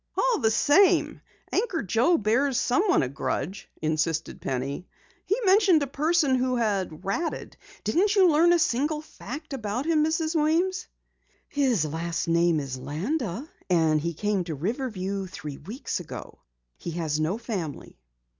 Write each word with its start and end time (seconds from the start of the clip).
"All 0.17 0.39
the 0.39 0.49
same, 0.49 1.21
Anchor 1.51 1.83
Joe 1.83 2.17
bears 2.17 2.57
someone 2.59 3.03
a 3.03 3.07
grudge," 3.07 3.69
insisted 3.83 4.41
Penny. 4.41 4.87
"He 5.27 5.37
mentioned 5.45 5.83
a 5.83 5.85
person 5.85 6.33
who 6.37 6.55
had 6.55 7.05
'ratted.' 7.05 7.55
Didn't 7.83 8.15
you 8.15 8.27
learn 8.31 8.51
a 8.51 8.57
single 8.57 9.01
fact 9.01 9.53
about 9.53 9.85
him, 9.85 10.03
Mrs. 10.03 10.33
Weems?" 10.35 10.87
"His 11.47 11.85
last 11.85 12.27
name 12.27 12.59
is 12.59 12.79
Landa 12.79 13.47
and 13.69 14.01
he 14.01 14.15
came 14.15 14.43
to 14.45 14.55
Riverview 14.55 15.27
three 15.27 15.57
weeks 15.59 15.99
ago. 15.99 16.39
He 16.79 16.89
has 16.93 17.19
no 17.19 17.37
family." 17.37 17.99